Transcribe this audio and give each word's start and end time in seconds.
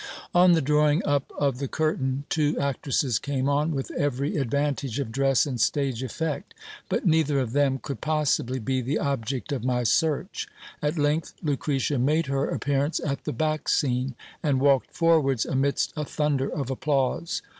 423 0.33 0.41
On 0.41 0.51
the 0.53 0.61
drawing 0.65 1.05
up 1.05 1.31
of 1.37 1.59
the 1.59 1.67
curtain, 1.67 2.23
two 2.27 2.57
actresses 2.59 3.19
came 3.19 3.47
on, 3.47 3.69
with 3.71 3.91
every 3.91 4.31
advan 4.31 4.75
tage 4.75 4.97
of 4.97 5.11
dress 5.11 5.45
and 5.45 5.61
stage 5.61 6.01
effect: 6.01 6.55
but 6.89 7.05
neither 7.05 7.39
of 7.39 7.51
them 7.53 7.77
could 7.77 8.01
possibly 8.01 8.57
be 8.57 8.81
the 8.81 8.97
object 8.97 9.51
of 9.51 9.63
my 9.63 9.83
search. 9.83 10.47
At 10.81 10.97
length 10.97 11.35
Lucretia 11.43 11.99
made 11.99 12.25
her 12.25 12.49
appearance 12.49 12.99
at 12.99 13.25
the 13.25 13.31
back 13.31 13.69
scene, 13.69 14.15
and 14.41 14.59
walked 14.59 14.89
forwards 14.89 15.45
amidst 15.45 15.93
a 15.95 16.03
thunder 16.03 16.49
of 16.49 16.71
applause. 16.71 17.43